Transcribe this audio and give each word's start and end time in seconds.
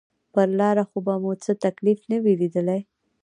پر 0.33 0.49
لاره 0.59 0.83
خو 0.89 0.97
به 1.05 1.13
مو 1.21 1.31
څه 1.43 1.51
تکليف 1.65 1.99
نه 2.11 2.17
وي 2.23 2.33
ليدلى. 2.41 2.79